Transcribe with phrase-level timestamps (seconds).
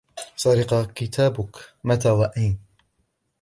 [0.35, 1.55] سرِقَ كتابُك؟!
[1.83, 2.59] متى وأين؟